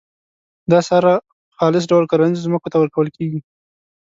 [0.71, 1.23] دا سره په
[1.57, 3.39] خالص ډول کرنیزو ځمکو ته ورکول کیږي.